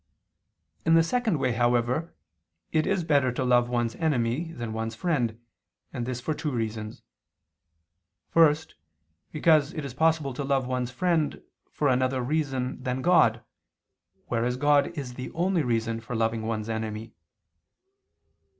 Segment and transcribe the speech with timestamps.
[0.83, 2.15] In the second way, however,
[2.71, 5.39] it is better to love one's enemy than one's friend,
[5.93, 7.03] and this for two reasons.
[8.31, 8.73] First,
[9.31, 13.43] because it is possible to love one's friend for another reason than God,
[14.25, 17.13] whereas God is the only reason for loving one's enemy.